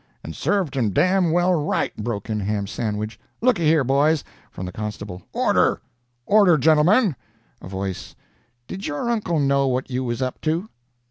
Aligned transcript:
"And 0.23 0.35
served 0.35 0.75
him 0.75 0.89
damned 0.89 1.31
well 1.31 1.53
right!" 1.53 1.95
broke 1.95 2.27
in 2.27 2.39
Ham 2.39 2.65
Sandwich. 2.65 3.19
"Looky 3.39 3.65
here, 3.65 3.83
boys" 3.83 4.23
From 4.49 4.65
the 4.65 4.71
constable: 4.71 5.21
"Order! 5.31 5.79
Order, 6.25 6.57
gentlemen!" 6.57 7.15
A 7.61 7.67
voice: 7.67 8.15
"Did 8.65 8.87
your 8.87 9.11
uncle 9.11 9.39
know 9.39 9.67
what 9.67 9.91
you 9.91 10.03
was 10.03 10.19
up 10.19 10.41
to?" 10.41 10.69